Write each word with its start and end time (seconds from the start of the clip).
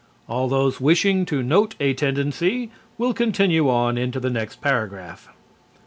All 0.27 0.47
those 0.47 0.81
wishing 0.81 1.27
to 1.27 1.43
note 1.43 1.75
a 1.79 1.93
tendency 1.93 2.71
will 2.97 3.13
continue 3.13 3.69
on 3.69 3.99
into 3.99 4.19
the 4.19 4.31
next 4.31 4.59
paragraph. 4.59 5.29